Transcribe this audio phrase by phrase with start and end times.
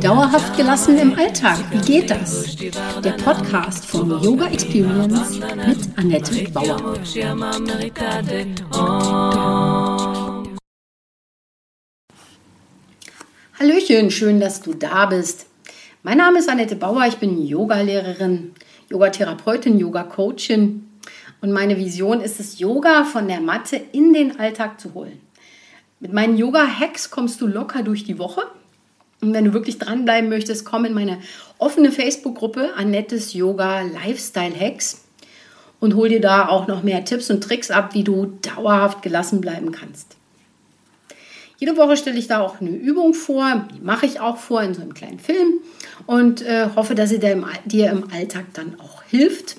[0.00, 2.56] Dauerhaft gelassen im Alltag, wie geht das?
[2.56, 6.94] Der Podcast von Yoga Experience mit Annette Bauer.
[13.60, 15.48] Hallöchen, schön, dass du da bist.
[16.02, 18.54] Mein Name ist Annette Bauer, ich bin Yogalehrerin,
[18.88, 20.88] Yogatherapeutin, Yoga-Coachin
[21.42, 25.27] und meine Vision ist es, Yoga von der Matte in den Alltag zu holen.
[26.00, 28.42] Mit meinen Yoga-Hacks kommst du locker durch die Woche.
[29.20, 31.18] Und wenn du wirklich dranbleiben möchtest, komm in meine
[31.58, 35.04] offene Facebook-Gruppe Annettes Yoga Lifestyle Hacks
[35.80, 39.40] und hol dir da auch noch mehr Tipps und Tricks ab, wie du dauerhaft gelassen
[39.40, 40.16] bleiben kannst.
[41.58, 44.74] Jede Woche stelle ich da auch eine Übung vor, die mache ich auch vor in
[44.74, 45.54] so einem kleinen Film
[46.06, 49.56] und äh, hoffe, dass sie dir im, dir im Alltag dann auch hilft.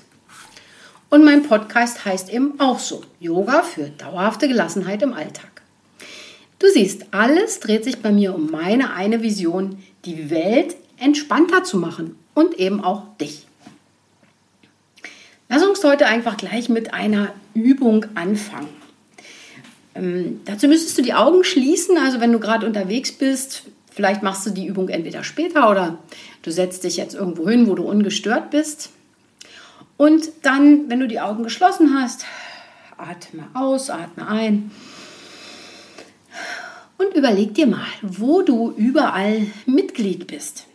[1.10, 5.59] Und mein Podcast heißt eben auch so, Yoga für dauerhafte Gelassenheit im Alltag.
[6.60, 11.78] Du siehst, alles dreht sich bei mir um meine eine Vision, die Welt entspannter zu
[11.78, 13.46] machen und eben auch dich.
[15.48, 18.68] Lass uns heute einfach gleich mit einer Übung anfangen.
[19.94, 24.44] Ähm, dazu müsstest du die Augen schließen, also wenn du gerade unterwegs bist, vielleicht machst
[24.44, 25.98] du die Übung entweder später oder
[26.42, 28.90] du setzt dich jetzt irgendwo hin, wo du ungestört bist.
[29.96, 32.26] Und dann, wenn du die Augen geschlossen hast,
[32.98, 34.70] atme aus, atme ein
[37.00, 40.66] und überleg dir mal, wo du überall Mitglied bist.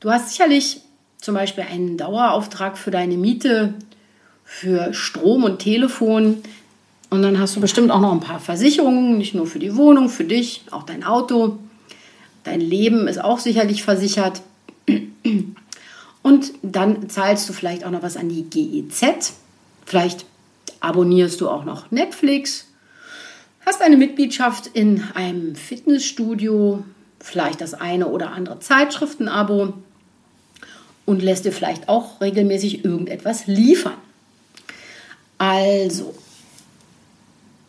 [0.00, 0.82] Du hast sicherlich
[1.16, 3.74] zum Beispiel einen Dauerauftrag für deine Miete,
[4.44, 6.42] für Strom und Telefon.
[7.08, 10.08] Und dann hast du bestimmt auch noch ein paar Versicherungen, nicht nur für die Wohnung,
[10.10, 11.58] für dich, auch dein Auto.
[12.44, 14.42] Dein Leben ist auch sicherlich versichert.
[16.22, 19.34] Und dann zahlst du vielleicht auch noch was an die GEZ.
[19.86, 20.26] Vielleicht
[20.80, 22.69] abonnierst du auch noch Netflix
[23.70, 26.82] Hast eine Mitgliedschaft in einem Fitnessstudio,
[27.20, 29.74] vielleicht das eine oder andere Zeitschriftenabo
[31.06, 33.94] und lässt dir vielleicht auch regelmäßig irgendetwas liefern.
[35.38, 36.12] Also,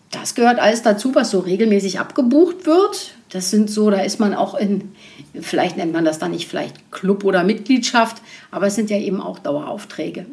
[0.10, 3.14] das gehört alles dazu, was so regelmäßig abgebucht wird.
[3.30, 4.94] Das sind so, da ist man auch in,
[5.40, 9.22] vielleicht nennt man das dann nicht vielleicht Club oder Mitgliedschaft, aber es sind ja eben
[9.22, 10.26] auch Daueraufträge.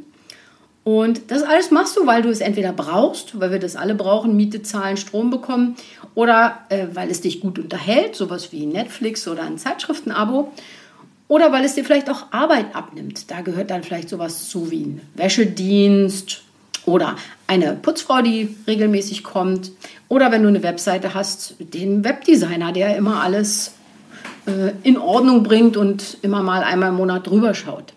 [0.89, 4.35] Und das alles machst du, weil du es entweder brauchst, weil wir das alle brauchen,
[4.37, 5.77] Miete zahlen, Strom bekommen,
[6.15, 10.51] oder äh, weil es dich gut unterhält, sowas wie Netflix oder ein Zeitschriftenabo,
[11.29, 13.31] oder weil es dir vielleicht auch Arbeit abnimmt.
[13.31, 16.41] Da gehört dann vielleicht sowas zu wie ein Wäschedienst
[16.87, 17.17] oder
[17.47, 19.73] eine Putzfrau, die regelmäßig kommt,
[20.09, 23.75] oder wenn du eine Webseite hast, den Webdesigner, der immer alles
[24.47, 27.93] äh, in Ordnung bringt und immer mal einmal im Monat drüber schaut.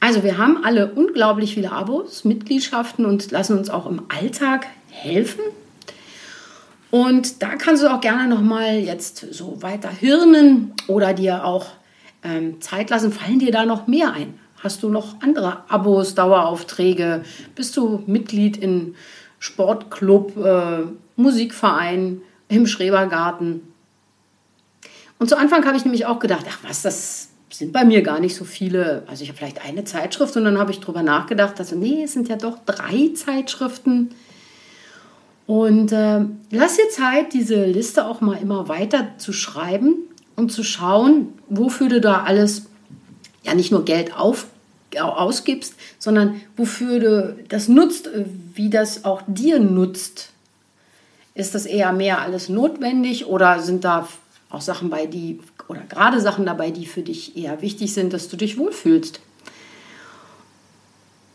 [0.00, 5.40] Also wir haben alle unglaublich viele Abos, Mitgliedschaften und lassen uns auch im Alltag helfen.
[6.90, 11.66] Und da kannst du auch gerne noch mal jetzt so weiter hirnen oder dir auch
[12.22, 13.12] ähm, Zeit lassen.
[13.12, 14.38] Fallen dir da noch mehr ein?
[14.62, 17.24] Hast du noch andere Abos, Daueraufträge?
[17.54, 18.94] Bist du Mitglied in
[19.38, 20.84] Sportclub, äh,
[21.16, 23.62] Musikverein, im Schrebergarten?
[25.18, 28.20] Und zu Anfang habe ich nämlich auch gedacht, ach was, das sind bei mir gar
[28.20, 29.04] nicht so viele.
[29.06, 32.12] Also ich habe vielleicht eine Zeitschrift und dann habe ich darüber nachgedacht, also nee, es
[32.12, 34.10] sind ja doch drei Zeitschriften.
[35.46, 36.20] Und äh,
[36.50, 39.94] lass dir Zeit, diese Liste auch mal immer weiter zu schreiben
[40.36, 42.66] und zu schauen, wofür du da alles
[43.44, 44.46] ja nicht nur Geld auf,
[45.00, 48.10] ausgibst, sondern wofür du das nutzt,
[48.54, 50.30] wie das auch dir nutzt.
[51.34, 54.06] Ist das eher mehr alles notwendig oder sind da
[54.50, 58.28] auch Sachen bei, die oder gerade Sachen dabei, die für dich eher wichtig sind, dass
[58.28, 59.20] du dich wohlfühlst.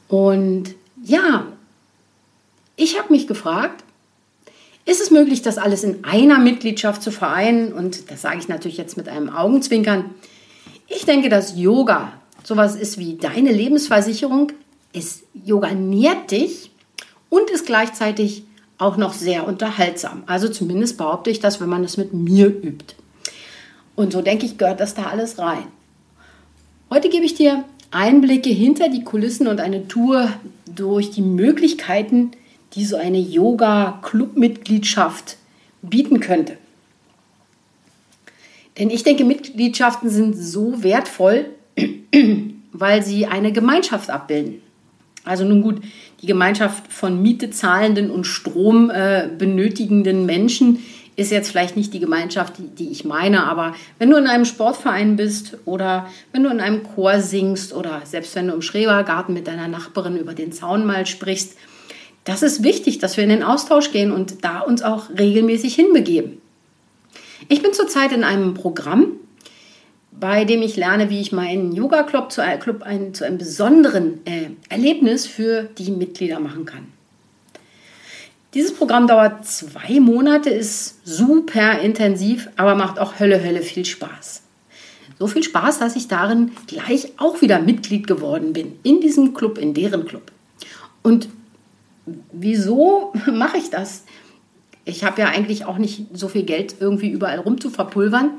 [0.07, 1.47] Und ja,
[2.75, 3.83] ich habe mich gefragt,
[4.85, 7.71] ist es möglich, das alles in einer Mitgliedschaft zu vereinen?
[7.71, 10.11] Und das sage ich natürlich jetzt mit einem Augenzwinkern.
[10.87, 12.13] Ich denke, dass Yoga
[12.43, 14.51] sowas ist wie deine Lebensversicherung.
[14.91, 16.71] Es Yoga nährt dich
[17.29, 18.43] und ist gleichzeitig
[18.77, 20.23] auch noch sehr unterhaltsam.
[20.25, 22.95] Also zumindest behaupte ich das, wenn man es mit mir übt.
[23.95, 25.65] Und so denke ich, gehört das da alles rein.
[26.89, 30.33] Heute gebe ich dir Einblicke hinter die Kulissen und eine Tour
[30.65, 32.31] durch die Möglichkeiten,
[32.73, 35.37] die so eine Yoga-Club-Mitgliedschaft
[35.83, 36.57] bieten könnte.
[38.79, 41.45] Denn ich denke, Mitgliedschaften sind so wertvoll,
[42.71, 44.63] weil sie eine Gemeinschaft abbilden.
[45.25, 45.79] Also nun gut,
[46.21, 50.79] die Gemeinschaft von Miete zahlenden und Strom äh, benötigenden Menschen,
[51.15, 54.45] ist jetzt vielleicht nicht die Gemeinschaft, die, die, ich meine, aber wenn du in einem
[54.45, 59.33] Sportverein bist oder wenn du in einem Chor singst oder selbst wenn du im Schrebergarten
[59.33, 61.55] mit deiner Nachbarin über den Zaun mal sprichst,
[62.23, 66.41] das ist wichtig, dass wir in den Austausch gehen und da uns auch regelmäßig hinbegeben.
[67.49, 69.07] Ich bin zurzeit in einem Programm,
[70.11, 74.51] bei dem ich lerne, wie ich meinen Yoga-Club zu, Club ein, zu einem besonderen äh,
[74.69, 76.92] Erlebnis für die Mitglieder machen kann.
[78.53, 84.43] Dieses Programm dauert zwei Monate, ist super intensiv, aber macht auch Hölle, Hölle viel Spaß.
[85.17, 88.73] So viel Spaß, dass ich darin gleich auch wieder Mitglied geworden bin.
[88.83, 90.31] In diesem Club, in deren Club.
[91.01, 91.29] Und
[92.31, 94.03] wieso mache ich das?
[94.85, 98.31] Ich habe ja eigentlich auch nicht so viel Geld irgendwie überall rum zu verpulvern.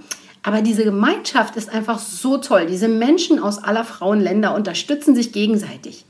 [0.43, 2.67] Aber diese Gemeinschaft ist einfach so toll.
[2.67, 6.05] Diese Menschen aus aller Frauenländer unterstützen sich gegenseitig.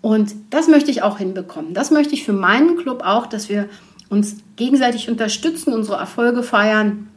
[0.00, 1.74] Und das möchte ich auch hinbekommen.
[1.74, 3.68] Das möchte ich für meinen Club auch, dass wir
[4.08, 7.08] uns gegenseitig unterstützen, unsere Erfolge feiern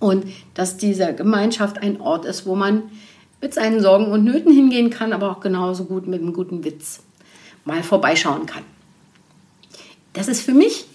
[0.00, 2.82] und dass diese Gemeinschaft ein Ort ist, wo man
[3.40, 7.02] mit seinen Sorgen und Nöten hingehen kann, aber auch genauso gut mit einem guten Witz
[7.64, 8.62] mal vorbeischauen kann.
[10.12, 10.86] Das ist für mich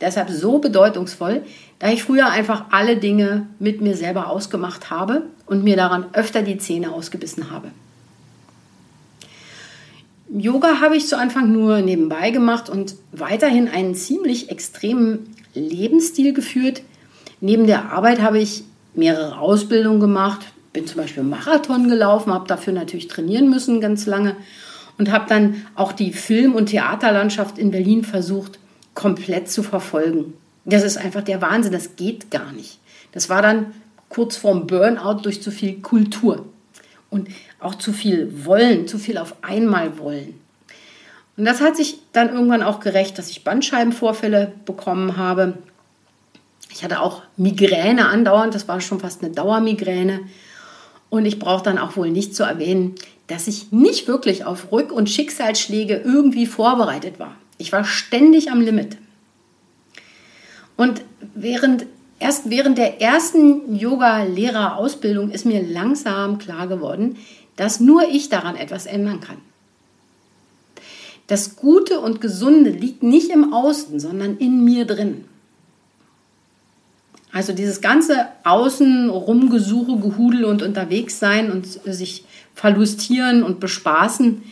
[0.00, 1.42] deshalb so bedeutungsvoll,
[1.78, 6.42] da ich früher einfach alle Dinge mit mir selber ausgemacht habe und mir daran öfter
[6.42, 7.70] die Zähne ausgebissen habe.
[10.30, 16.82] Yoga habe ich zu Anfang nur nebenbei gemacht und weiterhin einen ziemlich extremen Lebensstil geführt.
[17.40, 18.64] Neben der Arbeit habe ich
[18.94, 20.40] mehrere Ausbildungen gemacht,
[20.74, 24.36] bin zum Beispiel Marathon gelaufen, habe dafür natürlich trainieren müssen ganz lange
[24.98, 28.58] und habe dann auch die Film- und Theaterlandschaft in Berlin versucht
[28.94, 30.34] komplett zu verfolgen.
[30.66, 32.78] Das ist einfach der Wahnsinn, das geht gar nicht.
[33.12, 33.72] Das war dann
[34.10, 36.44] kurz vorm Burnout durch zu viel Kultur
[37.10, 37.28] und
[37.60, 40.40] auch zu viel Wollen, zu viel auf einmal Wollen.
[41.36, 45.54] Und das hat sich dann irgendwann auch gerecht, dass ich Bandscheibenvorfälle bekommen habe.
[46.70, 50.20] Ich hatte auch Migräne andauernd, das war schon fast eine Dauermigräne.
[51.10, 52.96] Und ich brauche dann auch wohl nicht zu erwähnen,
[53.28, 57.36] dass ich nicht wirklich auf Rück- und Schicksalsschläge irgendwie vorbereitet war.
[57.56, 58.96] Ich war ständig am Limit.
[60.76, 61.02] Und
[61.34, 61.86] während,
[62.18, 67.16] erst während der ersten Yoga-Lehrerausbildung ist mir langsam klar geworden,
[67.56, 69.38] dass nur ich daran etwas ändern kann.
[71.26, 75.24] Das Gute und Gesunde liegt nicht im Außen, sondern in mir drin.
[77.32, 82.24] Also dieses ganze Außen rumgesuche, gehudel und unterwegs sein und sich
[82.54, 84.42] verlustieren und bespaßen,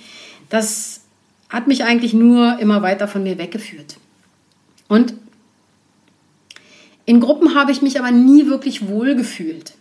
[0.51, 1.01] das
[1.49, 3.97] hat mich eigentlich nur immer weiter von mir weggeführt.
[4.89, 5.15] Und
[7.07, 9.75] in Gruppen habe ich mich aber nie wirklich wohl gefühlt.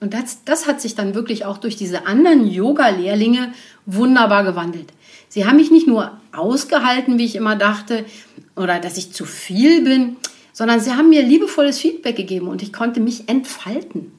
[0.00, 3.54] Und das, das hat sich dann wirklich auch durch diese anderen Yoga-Lehrlinge
[3.86, 4.92] wunderbar gewandelt.
[5.28, 8.04] Sie haben mich nicht nur ausgehalten, wie ich immer dachte,
[8.56, 10.16] oder dass ich zu viel bin,
[10.52, 14.12] sondern sie haben mir liebevolles Feedback gegeben und ich konnte mich entfalten.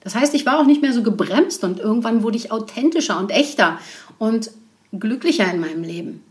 [0.00, 3.30] Das heißt, ich war auch nicht mehr so gebremst und irgendwann wurde ich authentischer und
[3.30, 3.78] echter
[4.18, 4.50] und
[4.92, 6.22] glücklicher in meinem Leben.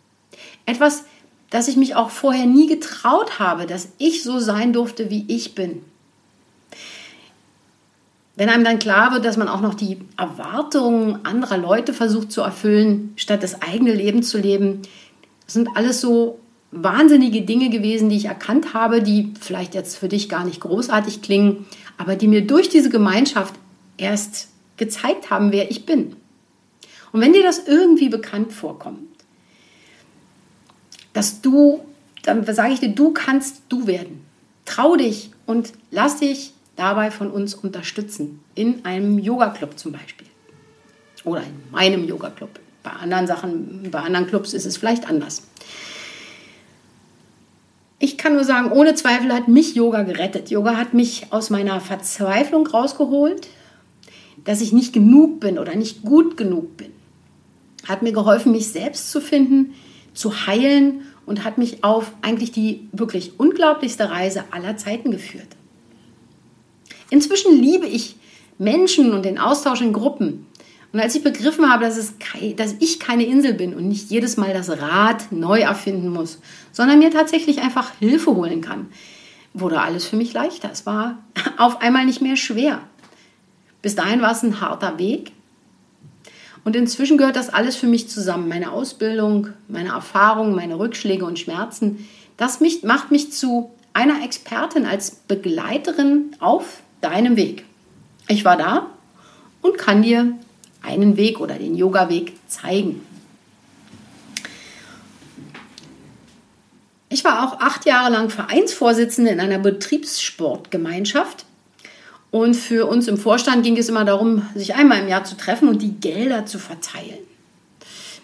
[0.66, 1.06] Etwas,
[1.54, 5.54] dass ich mich auch vorher nie getraut habe, dass ich so sein durfte, wie ich
[5.54, 5.84] bin.
[8.36, 12.42] Wenn einem dann klar wird, dass man auch noch die Erwartungen anderer Leute versucht zu
[12.42, 14.82] erfüllen, statt das eigene Leben zu leben,
[15.46, 16.40] das sind alles so
[16.72, 21.22] wahnsinnige Dinge gewesen, die ich erkannt habe, die vielleicht jetzt für dich gar nicht großartig
[21.22, 21.68] klingen,
[22.00, 23.54] aber die mir durch diese Gemeinschaft
[23.98, 24.48] erst
[24.78, 26.16] gezeigt haben, wer ich bin.
[27.12, 29.13] Und wenn dir das irgendwie bekannt vorkommt,
[31.14, 31.82] dass du,
[32.24, 34.26] dann sage ich dir, du kannst du werden.
[34.66, 38.40] Trau dich und lass dich dabei von uns unterstützen.
[38.56, 40.28] In einem Yoga-Club zum Beispiel.
[41.24, 42.60] Oder in meinem Yoga-Club.
[42.82, 45.44] Bei anderen Sachen, bei anderen Clubs ist es vielleicht anders.
[48.00, 50.50] Ich kann nur sagen, ohne Zweifel hat mich Yoga gerettet.
[50.50, 53.48] Yoga hat mich aus meiner Verzweiflung rausgeholt,
[54.44, 56.92] dass ich nicht genug bin oder nicht gut genug bin.
[57.88, 59.74] Hat mir geholfen, mich selbst zu finden,
[60.14, 65.48] zu heilen und hat mich auf eigentlich die wirklich unglaublichste Reise aller Zeiten geführt.
[67.10, 68.16] Inzwischen liebe ich
[68.58, 70.48] Menschen und den Austausch in Gruppen.
[70.92, 72.14] Und als ich begriffen habe, dass, es,
[72.56, 76.40] dass ich keine Insel bin und nicht jedes Mal das Rad neu erfinden muss,
[76.72, 78.88] sondern mir tatsächlich einfach Hilfe holen kann,
[79.54, 80.70] wurde alles für mich leichter.
[80.72, 81.18] Es war
[81.58, 82.82] auf einmal nicht mehr schwer.
[83.82, 85.32] Bis dahin war es ein harter Weg,
[86.64, 88.48] und inzwischen gehört das alles für mich zusammen.
[88.48, 92.08] Meine Ausbildung, meine Erfahrungen, meine Rückschläge und Schmerzen.
[92.38, 97.66] Das mich, macht mich zu einer Expertin als Begleiterin auf deinem Weg.
[98.28, 98.88] Ich war da
[99.62, 100.34] und kann dir
[100.82, 103.06] einen Weg oder den Yoga-Weg zeigen.
[107.10, 111.46] Ich war auch acht Jahre lang Vereinsvorsitzende in einer Betriebssportgemeinschaft
[112.34, 115.68] und für uns im Vorstand ging es immer darum, sich einmal im Jahr zu treffen
[115.68, 117.20] und die Gelder zu verteilen.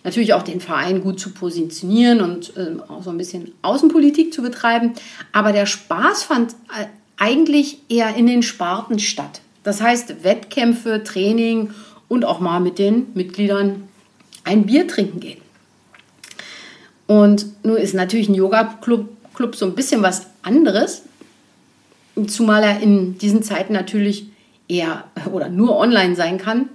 [0.04, 4.42] natürlich auch den Verein gut zu positionieren und äh, auch so ein bisschen Außenpolitik zu
[4.42, 4.96] betreiben.
[5.32, 6.86] Aber der Spaß fand äh,
[7.18, 9.42] eigentlich eher in den Sparten statt.
[9.62, 11.70] Das heißt Wettkämpfe, Training
[12.08, 13.84] und auch mal mit den Mitgliedern
[14.44, 15.42] ein Bier trinken gehen.
[17.06, 21.04] Und nun ist natürlich ein Yoga-Club Club so ein bisschen was anderes,
[22.28, 24.28] zumal er in diesen Zeiten natürlich
[24.68, 26.70] eher oder nur online sein kann.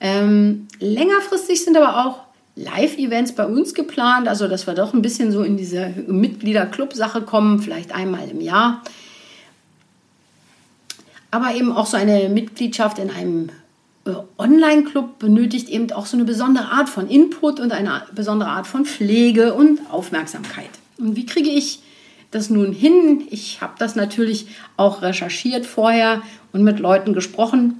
[0.00, 2.20] Ähm, längerfristig sind aber auch
[2.56, 7.60] Live-Events bei uns geplant, also dass wir doch ein bisschen so in diese Mitglieder-Club-Sache kommen,
[7.60, 8.82] vielleicht einmal im Jahr.
[11.30, 13.50] Aber eben auch so eine Mitgliedschaft in einem
[14.04, 18.66] äh, Online-Club benötigt eben auch so eine besondere Art von Input und eine besondere Art
[18.66, 20.70] von Pflege und Aufmerksamkeit.
[20.98, 21.80] Und wie kriege ich
[22.30, 23.22] das nun hin?
[23.30, 24.46] Ich habe das natürlich
[24.76, 26.22] auch recherchiert vorher
[26.52, 27.78] und mit Leuten gesprochen.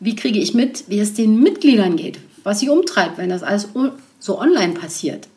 [0.00, 3.68] Wie kriege ich mit, wie es den Mitgliedern geht, was sie umtreibt, wenn das alles
[4.18, 5.28] so online passiert?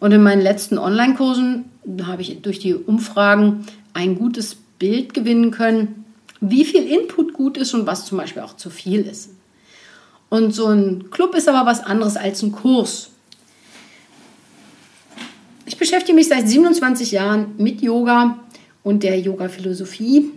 [0.00, 1.64] Und in meinen letzten Online-Kursen
[2.02, 6.04] habe ich durch die Umfragen ein gutes Bild gewinnen können,
[6.40, 9.30] wie viel Input gut ist und was zum Beispiel auch zu viel ist.
[10.28, 13.10] Und so ein Club ist aber was anderes als ein Kurs.
[15.68, 18.38] Ich beschäftige mich seit 27 Jahren mit Yoga
[18.82, 20.30] und der Yoga-Philosophie.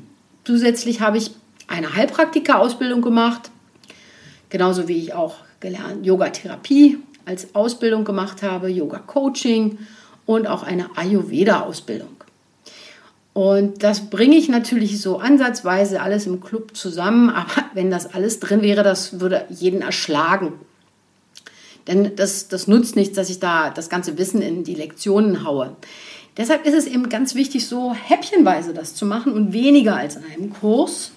[0.44, 1.32] Zusätzlich habe ich
[1.70, 3.50] eine Heilpraktika-Ausbildung gemacht,
[4.50, 9.78] genauso wie ich auch gelernt Yoga-Therapie als Ausbildung gemacht habe, Yoga-Coaching
[10.26, 12.18] und auch eine Ayurveda-Ausbildung.
[13.32, 18.42] Und das bringe ich natürlich so ansatzweise alles im Club zusammen, aber wenn das alles
[18.42, 20.52] drin wäre, das würde jeden erschlagen.
[21.88, 25.76] Denn das, das nutzt nichts, dass ich da das ganze Wissen in die Lektionen haue.
[26.38, 30.24] Deshalb ist es eben ganz wichtig, so häppchenweise das zu machen und weniger als in
[30.24, 31.12] einem Kurs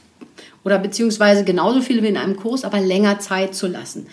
[0.64, 4.06] oder beziehungsweise genauso viel wie in einem Kurs, aber länger Zeit zu lassen.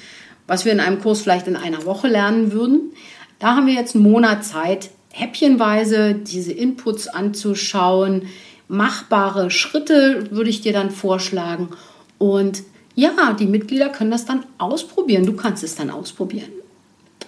[0.47, 2.91] Was wir in einem Kurs vielleicht in einer Woche lernen würden,
[3.39, 8.27] da haben wir jetzt einen Monat Zeit, häppchenweise diese Inputs anzuschauen.
[8.67, 11.69] Machbare Schritte würde ich dir dann vorschlagen.
[12.17, 12.63] Und
[13.01, 15.25] ja, die Mitglieder können das dann ausprobieren.
[15.25, 16.51] Du kannst es dann ausprobieren.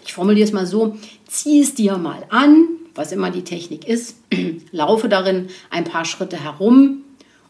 [0.06, 4.18] Ich formuliere es mal so, zieh es dir mal an, was immer die Technik ist,
[4.72, 7.02] laufe darin ein paar Schritte herum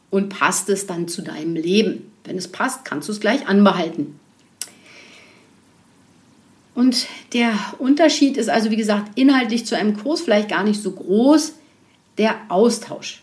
[0.09, 2.11] und passt es dann zu deinem Leben.
[2.23, 4.17] Wenn es passt, kannst du es gleich anbehalten.
[6.75, 10.91] Und der Unterschied ist also, wie gesagt, inhaltlich zu einem Kurs vielleicht gar nicht so
[10.91, 11.55] groß.
[12.17, 13.22] Der Austausch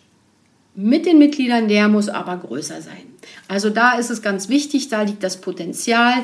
[0.75, 3.11] mit den Mitgliedern, der muss aber größer sein.
[3.49, 6.15] Also da ist es ganz wichtig, da liegt das Potenzial.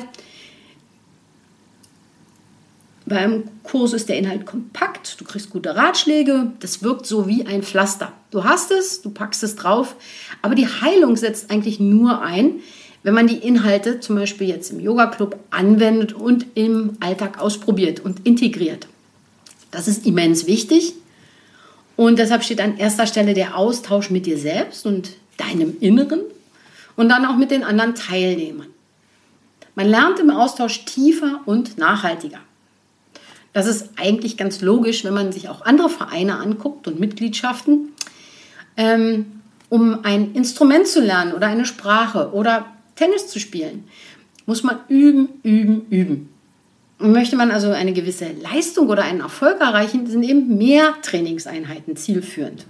[3.05, 7.63] Beim Kurs ist der Inhalt kompakt, du kriegst gute Ratschläge, das wirkt so wie ein
[7.63, 8.11] Pflaster.
[8.31, 9.95] Du hast es, du packst es drauf,
[10.41, 12.59] aber die Heilung setzt eigentlich nur ein,
[13.03, 18.01] wenn man die Inhalte zum Beispiel jetzt im Yoga Club anwendet und im Alltag ausprobiert
[18.01, 18.87] und integriert.
[19.71, 20.93] Das ist immens wichtig
[21.97, 26.21] und deshalb steht an erster Stelle der Austausch mit dir selbst und deinem Inneren
[26.95, 28.67] und dann auch mit den anderen Teilnehmern.
[29.75, 32.39] Man lernt im Austausch tiefer und nachhaltiger.
[33.51, 37.89] Das ist eigentlich ganz logisch, wenn man sich auch andere Vereine anguckt und Mitgliedschaften.
[38.77, 39.25] Ähm,
[39.69, 43.85] um ein Instrument zu lernen oder eine Sprache oder Tennis zu spielen,
[44.45, 46.29] muss man üben, üben, üben.
[46.99, 52.65] Möchte man also eine gewisse Leistung oder einen Erfolg erreichen, sind eben mehr Trainingseinheiten zielführend.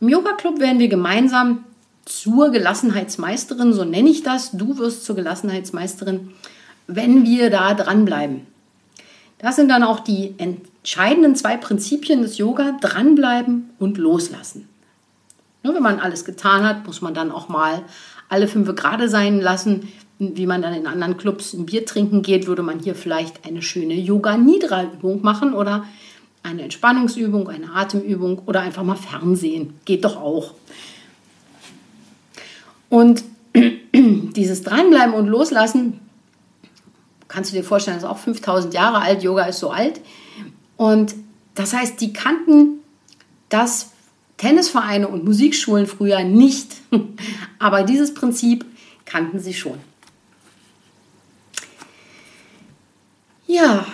[0.00, 1.64] Im Yoga Club werden wir gemeinsam
[2.04, 4.50] zur Gelassenheitsmeisterin, so nenne ich das.
[4.52, 6.32] Du wirst zur Gelassenheitsmeisterin,
[6.86, 8.46] wenn wir da dranbleiben.
[9.38, 14.68] Das sind dann auch die entscheidenden zwei Prinzipien des Yoga, dranbleiben und loslassen.
[15.62, 17.82] Nur wenn man alles getan hat, muss man dann auch mal
[18.28, 19.88] alle fünf gerade sein lassen.
[20.36, 23.62] Wie man dann in anderen Clubs ein Bier trinken geht, würde man hier vielleicht eine
[23.62, 25.84] schöne Yoga-Nidra-Übung machen oder
[26.42, 29.74] eine Entspannungsübung, eine Atemübung oder einfach mal Fernsehen.
[29.84, 30.54] Geht doch auch.
[32.88, 33.24] Und
[33.94, 36.00] dieses Dranbleiben und Loslassen,
[37.28, 40.00] kannst du dir vorstellen, ist auch 5000 Jahre alt, Yoga ist so alt.
[40.76, 41.14] Und
[41.54, 42.80] das heißt, die kannten
[43.48, 43.92] das
[44.36, 46.72] Tennisvereine und Musikschulen früher nicht.
[47.58, 48.64] Aber dieses Prinzip
[49.04, 49.78] kannten sie schon.
[53.52, 53.84] Ja,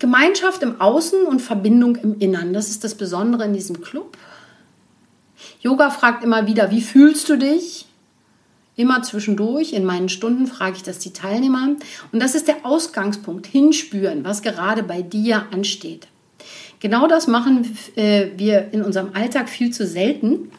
[0.00, 4.18] Gemeinschaft im Außen und Verbindung im Innern, das ist das Besondere in diesem Club.
[5.60, 7.86] Yoga fragt immer wieder, wie fühlst du dich?
[8.74, 11.76] Immer zwischendurch in meinen Stunden frage ich das die Teilnehmer.
[12.10, 16.08] Und das ist der Ausgangspunkt, hinspüren, was gerade bei dir ansteht.
[16.80, 20.50] Genau das machen äh, wir in unserem Alltag viel zu selten.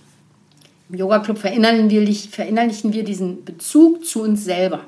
[0.88, 4.86] Im Yoga Club verinnerlichen wir, verinnerlichen wir diesen Bezug zu uns selber.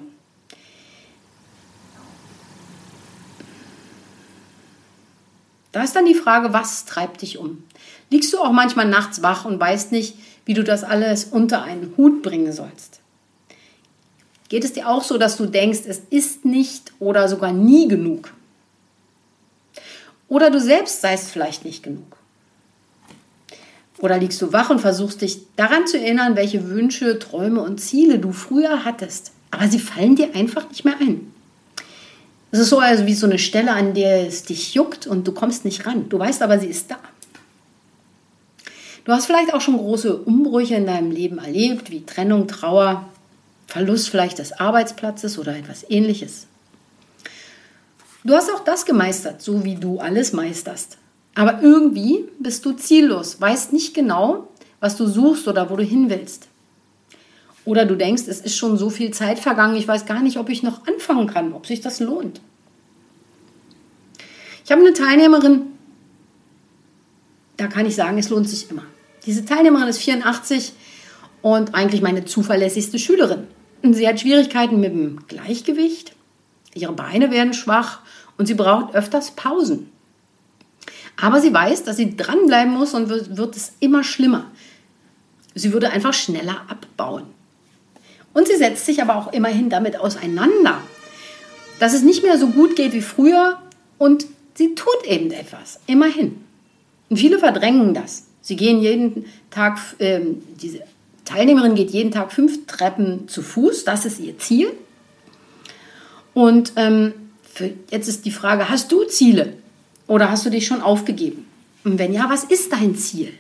[5.72, 7.64] Da ist dann die Frage, was treibt dich um?
[8.10, 11.94] Liegst du auch manchmal nachts wach und weißt nicht, wie du das alles unter einen
[11.96, 13.00] Hut bringen sollst?
[14.50, 18.34] Geht es dir auch so, dass du denkst, es ist nicht oder sogar nie genug?
[20.28, 22.18] Oder du selbst seist vielleicht nicht genug?
[24.00, 28.18] Oder liegst du wach und versuchst dich daran zu erinnern, welche Wünsche, Träume und Ziele
[28.18, 31.32] du früher hattest, aber sie fallen dir einfach nicht mehr ein?
[32.52, 35.32] Es ist so also wie so eine Stelle, an der es dich juckt und du
[35.32, 36.10] kommst nicht ran.
[36.10, 36.98] Du weißt aber, sie ist da.
[39.06, 43.10] Du hast vielleicht auch schon große Umbrüche in deinem Leben erlebt, wie Trennung, Trauer,
[43.68, 46.48] Verlust vielleicht des Arbeitsplatzes oder etwas ähnliches.
[48.24, 50.98] Du hast auch das gemeistert, so wie du alles meisterst.
[51.36, 54.48] Aber irgendwie bist du ziellos, weißt nicht genau,
[54.80, 56.48] was du suchst oder wo du hin willst.
[57.66, 60.50] Oder du denkst, es ist schon so viel Zeit vergangen, ich weiß gar nicht, ob
[60.50, 62.42] ich noch anfangen kann, ob sich das lohnt.
[64.64, 65.64] Ich habe eine Teilnehmerin,
[67.58, 68.84] da kann ich sagen, es lohnt sich immer.
[69.26, 70.74] Diese Teilnehmerin ist 84
[71.42, 73.48] und eigentlich meine zuverlässigste Schülerin.
[73.82, 76.14] Sie hat Schwierigkeiten mit dem Gleichgewicht,
[76.74, 78.00] ihre Beine werden schwach
[78.38, 79.90] und sie braucht öfters Pausen.
[81.22, 84.46] Aber sie weiß, dass sie dranbleiben muss und wird, es immer schlimmer.
[85.56, 87.24] Sie würde einfach schneller abbauen.
[88.34, 90.82] Und sie setzt sich aber auch immerhin damit auseinander,
[91.80, 93.58] dass es nicht mehr so gut geht wie früher
[93.98, 96.44] und sie tut eben etwas, immerhin.
[97.10, 98.26] Und viele verdrängen das.
[98.42, 100.22] Sie gehen jeden Tag, äh,
[100.62, 100.82] diese
[101.26, 104.72] Teilnehmerin geht jeden Tag fünf Treppen zu Fuß, das ist ihr Ziel.
[106.34, 109.54] Und ähm, für, jetzt ist die Frage, hast du Ziele
[110.08, 111.46] oder hast du dich schon aufgegeben?
[111.84, 113.34] Und wenn ja, was ist dein Ziel?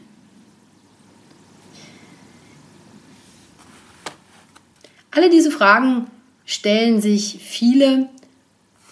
[5.19, 6.07] Alle diese Fragen
[6.45, 8.07] stellen sich viele,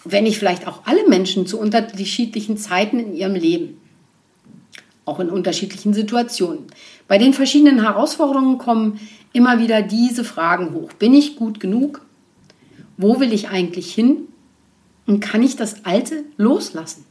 [0.04, 3.80] wenn nicht vielleicht auch alle Menschen zu unterschiedlichen Zeiten in ihrem Leben
[5.06, 6.66] auch in unterschiedlichen Situationen.
[7.06, 9.00] Bei den verschiedenen Herausforderungen kommen
[9.32, 10.92] immer wieder diese Fragen hoch.
[10.92, 12.04] Bin ich gut genug?
[12.98, 14.28] Wo will ich eigentlich hin?
[15.06, 17.06] Und kann ich das Alte loslassen?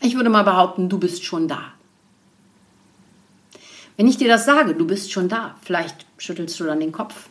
[0.00, 1.77] Ich würde mal behaupten, du bist schon da.
[3.98, 7.28] Wenn ich dir das sage, du bist schon da, vielleicht schüttelst du dann den Kopf.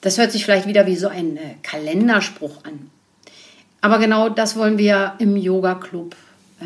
[0.00, 2.90] Das hört sich vielleicht wieder wie so ein äh, Kalenderspruch an.
[3.80, 6.14] Aber genau das wollen wir im Yoga Club
[6.60, 6.64] äh,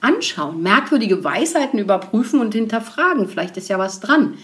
[0.00, 0.62] anschauen.
[0.62, 3.28] Merkwürdige Weisheiten überprüfen und hinterfragen.
[3.28, 4.38] Vielleicht ist ja was dran.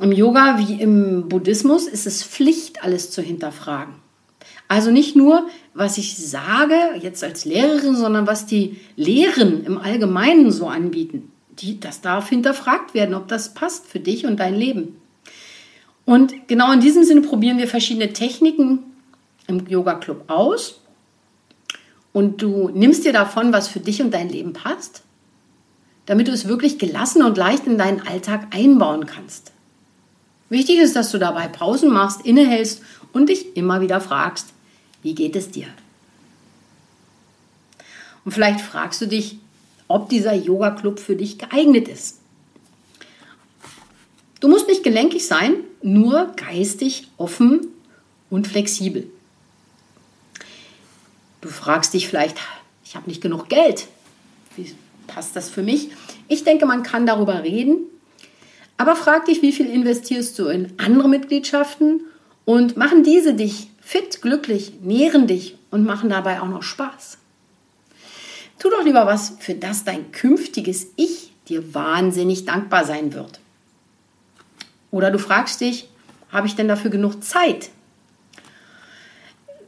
[0.00, 3.92] Im Yoga wie im Buddhismus ist es Pflicht, alles zu hinterfragen.
[4.68, 10.50] Also nicht nur, was ich sage, jetzt als Lehrerin, sondern was die Lehren im Allgemeinen
[10.50, 11.30] so anbieten.
[11.60, 14.96] Die, das darf hinterfragt werden, ob das passt für dich und dein Leben.
[16.04, 18.80] Und genau in diesem Sinne probieren wir verschiedene Techniken
[19.46, 20.80] im Yoga Club aus
[22.12, 25.02] und du nimmst dir davon, was für dich und dein Leben passt,
[26.06, 29.52] damit du es wirklich gelassen und leicht in deinen Alltag einbauen kannst.
[30.48, 34.48] Wichtig ist, dass du dabei Pausen machst, innehältst und dich immer wieder fragst,
[35.02, 35.66] wie geht es dir?
[38.24, 39.38] Und vielleicht fragst du dich,
[39.88, 42.20] ob dieser Yoga-Club für dich geeignet ist.
[44.40, 47.68] Du musst nicht gelenkig sein, nur geistig offen
[48.30, 49.08] und flexibel.
[51.40, 52.38] Du fragst dich vielleicht,
[52.84, 53.86] ich habe nicht genug Geld.
[54.56, 54.74] Wie
[55.06, 55.90] passt das für mich?
[56.28, 57.78] Ich denke, man kann darüber reden.
[58.76, 62.02] Aber frag dich, wie viel investierst du in andere Mitgliedschaften
[62.44, 67.18] und machen diese dich fit, glücklich, nähren dich und machen dabei auch noch Spaß.
[68.64, 73.38] Tu doch lieber was, für das dein künftiges Ich dir wahnsinnig dankbar sein wird.
[74.90, 75.90] Oder du fragst dich,
[76.30, 77.68] habe ich denn dafür genug Zeit?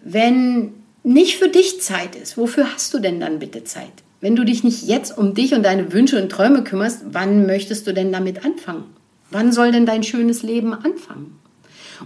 [0.02, 3.92] Wenn nicht für dich Zeit ist, wofür hast du denn dann bitte Zeit?
[4.22, 7.86] Wenn du dich nicht jetzt um dich und deine Wünsche und Träume kümmerst, wann möchtest
[7.86, 8.84] du denn damit anfangen?
[9.30, 11.38] Wann soll denn dein schönes Leben anfangen?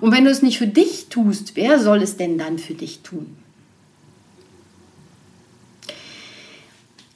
[0.00, 3.03] Und wenn du es nicht für dich tust, wer soll es denn dann für dich
[3.03, 3.37] tun?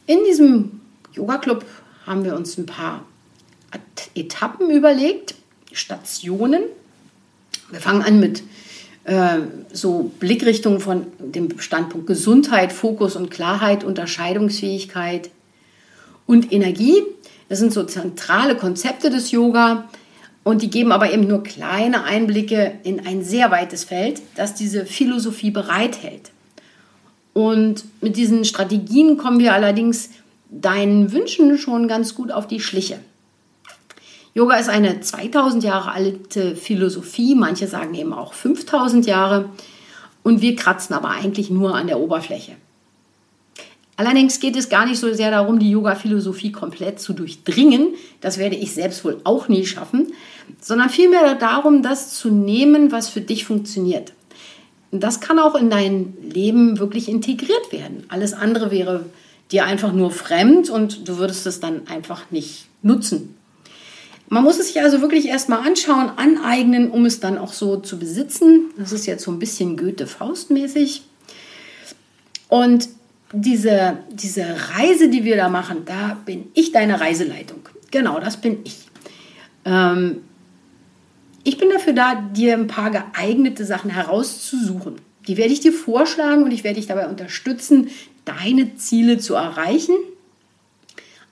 [0.06, 0.80] In diesem
[1.12, 1.64] Yoga Club
[2.06, 3.04] haben wir uns ein paar
[4.14, 5.34] Etappen überlegt,
[5.72, 6.62] Stationen.
[7.70, 8.42] Wir fangen an mit
[9.04, 9.38] äh,
[9.72, 15.30] so Blickrichtungen von dem Standpunkt Gesundheit, Fokus und Klarheit, Unterscheidungsfähigkeit
[16.26, 17.02] und Energie.
[17.48, 19.88] Das sind so zentrale Konzepte des Yoga
[20.42, 24.84] und die geben aber eben nur kleine Einblicke in ein sehr weites Feld, das diese
[24.84, 26.30] Philosophie bereithält.
[27.34, 30.10] Und mit diesen Strategien kommen wir allerdings
[30.48, 33.00] deinen Wünschen schon ganz gut auf die Schliche.
[34.34, 39.50] Yoga ist eine 2000 Jahre alte Philosophie, manche sagen eben auch 5000 Jahre.
[40.22, 42.52] Und wir kratzen aber eigentlich nur an der Oberfläche.
[43.96, 47.94] Allerdings geht es gar nicht so sehr darum, die Yoga-Philosophie komplett zu durchdringen.
[48.20, 50.12] Das werde ich selbst wohl auch nie schaffen,
[50.60, 54.12] sondern vielmehr darum, das zu nehmen, was für dich funktioniert.
[54.94, 58.04] Und das kann auch in dein Leben wirklich integriert werden.
[58.10, 59.06] Alles andere wäre
[59.50, 63.34] dir einfach nur fremd und du würdest es dann einfach nicht nutzen.
[64.28, 67.98] Man muss es sich also wirklich erstmal anschauen, aneignen, um es dann auch so zu
[67.98, 68.70] besitzen.
[68.78, 71.02] Das ist jetzt so ein bisschen Goethe-Faust-mäßig.
[72.48, 72.88] Und
[73.32, 77.68] diese, diese Reise, die wir da machen, da bin ich deine Reiseleitung.
[77.90, 78.76] Genau, das bin ich.
[79.64, 80.18] Ähm,
[81.44, 84.96] ich bin dafür da, dir ein paar geeignete Sachen herauszusuchen.
[85.28, 87.90] Die werde ich dir vorschlagen und ich werde dich dabei unterstützen,
[88.24, 89.94] deine Ziele zu erreichen.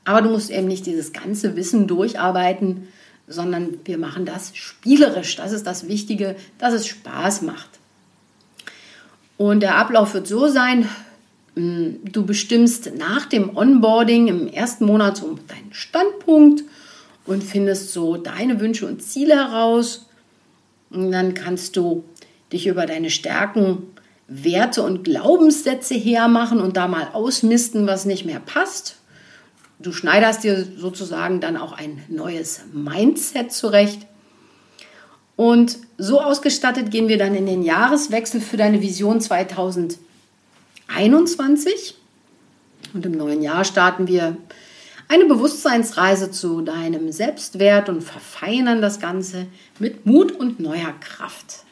[0.04, 2.88] Aber du musst eben nicht dieses ganze Wissen durcharbeiten,
[3.26, 5.36] sondern wir machen das spielerisch.
[5.36, 7.70] Das ist das Wichtige, dass es Spaß macht.
[9.38, 10.88] Und der Ablauf wird so sein,
[11.54, 16.64] hm, du bestimmst nach dem Onboarding im ersten Monat so deinen Standpunkt
[17.26, 20.06] und findest so deine Wünsche und Ziele heraus.
[20.90, 22.04] Und dann kannst du
[22.52, 23.86] dich über deine Stärken,
[24.28, 28.96] Werte und Glaubenssätze hermachen und da mal ausmisten, was nicht mehr passt.
[29.78, 34.06] Du schneiderst dir sozusagen dann auch ein neues Mindset zurecht.
[35.34, 41.96] Und so ausgestattet gehen wir dann in den Jahreswechsel für deine Vision 2021.
[42.94, 44.36] Und im neuen Jahr starten wir
[45.12, 49.44] eine Bewusstseinsreise zu deinem Selbstwert und verfeinern das Ganze
[49.78, 51.64] mit Mut und neuer Kraft.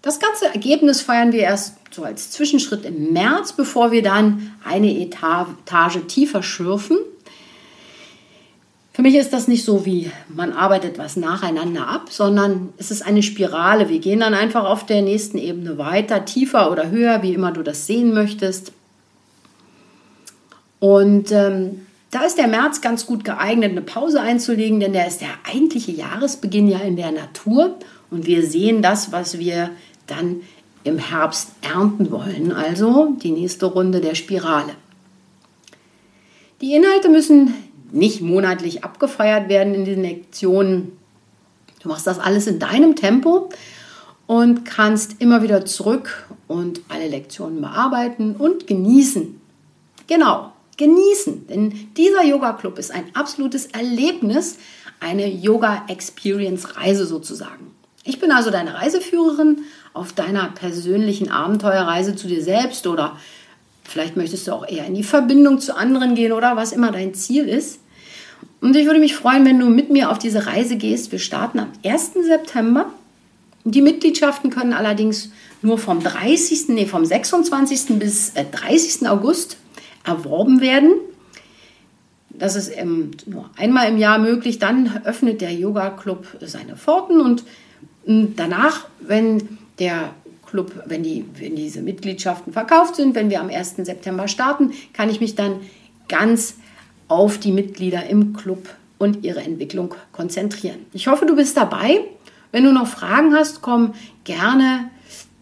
[0.00, 4.98] Das ganze Ergebnis feiern wir erst so als Zwischenschritt im März, bevor wir dann eine
[4.98, 6.96] Etage tiefer schürfen.
[8.94, 13.02] Für mich ist das nicht so wie man arbeitet was nacheinander ab, sondern es ist
[13.02, 13.90] eine Spirale.
[13.90, 17.62] Wir gehen dann einfach auf der nächsten Ebene weiter, tiefer oder höher, wie immer du
[17.62, 18.72] das sehen möchtest.
[20.80, 25.20] Und ähm, da ist der März ganz gut geeignet, eine Pause einzulegen, denn der ist
[25.20, 27.76] der eigentliche Jahresbeginn ja in der Natur
[28.10, 29.70] und wir sehen das, was wir
[30.06, 30.40] dann
[30.84, 34.72] im Herbst ernten wollen, also die nächste Runde der Spirale.
[36.60, 37.54] Die Inhalte müssen
[37.92, 40.92] nicht monatlich abgefeiert werden in den Lektionen.
[41.82, 43.50] Du machst das alles in deinem Tempo
[44.26, 49.40] und kannst immer wieder zurück und alle Lektionen bearbeiten und genießen.
[50.06, 54.56] Genau, genießen, denn dieser Yoga Club ist ein absolutes Erlebnis,
[55.00, 57.72] eine Yoga Experience Reise sozusagen.
[58.04, 59.58] Ich bin also deine Reiseführerin
[59.92, 63.18] auf deiner persönlichen Abenteuerreise zu dir selbst oder
[63.84, 67.12] vielleicht möchtest du auch eher in die Verbindung zu anderen gehen oder was immer dein
[67.12, 67.80] Ziel ist.
[68.60, 71.12] Und ich würde mich freuen, wenn du mit mir auf diese Reise gehst.
[71.12, 72.12] Wir starten am 1.
[72.26, 72.86] September.
[73.64, 75.30] Die Mitgliedschaften können allerdings
[75.62, 77.98] nur vom 30., nee, vom 26.
[77.98, 79.02] bis 30.
[79.02, 79.58] Äh, August
[80.08, 80.92] erworben werden.
[82.30, 82.72] Das ist
[83.26, 84.58] nur einmal im Jahr möglich.
[84.58, 87.44] Dann öffnet der Yoga Club seine Pforten und
[88.04, 90.10] hm, danach, wenn der
[90.46, 93.76] Club, wenn, die, wenn diese Mitgliedschaften verkauft sind, wenn wir am 1.
[93.76, 95.60] September starten, kann ich mich dann
[96.08, 96.56] ganz
[97.08, 98.68] auf die Mitglieder im Club
[98.98, 100.86] und ihre Entwicklung konzentrieren.
[100.92, 102.00] Ich hoffe, du bist dabei.
[102.50, 103.94] Wenn du noch Fragen hast, komm
[104.24, 104.90] gerne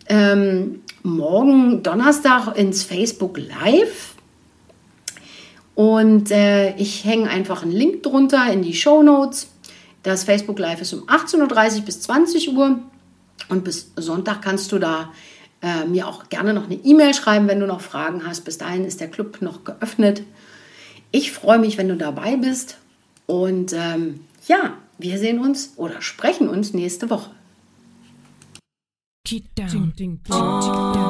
[0.08, 4.15] ähm, morgen Donnerstag ins Facebook Live.
[5.76, 9.48] Und äh, ich hänge einfach einen Link drunter in die Show Notes.
[10.02, 12.80] Das Facebook Live ist um 18.30 Uhr bis 20 Uhr.
[13.50, 15.12] Und bis Sonntag kannst du da
[15.62, 18.46] äh, mir auch gerne noch eine E-Mail schreiben, wenn du noch Fragen hast.
[18.46, 20.22] Bis dahin ist der Club noch geöffnet.
[21.12, 22.78] Ich freue mich, wenn du dabei bist.
[23.26, 27.30] Und ähm, ja, wir sehen uns oder sprechen uns nächste Woche.